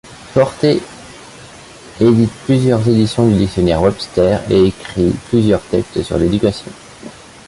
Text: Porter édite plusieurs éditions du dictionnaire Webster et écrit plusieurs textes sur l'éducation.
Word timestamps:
Porter 0.33 0.81
édite 1.99 2.31
plusieurs 2.47 2.87
éditions 2.89 3.27
du 3.27 3.35
dictionnaire 3.37 3.83
Webster 3.83 4.41
et 4.49 4.65
écrit 4.65 5.11
plusieurs 5.29 5.61
textes 5.65 6.01
sur 6.01 6.17
l'éducation. 6.17 6.71